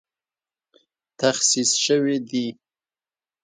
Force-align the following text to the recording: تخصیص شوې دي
تخصیص 1.19 1.71
شوې 1.85 2.15
دي 2.29 2.47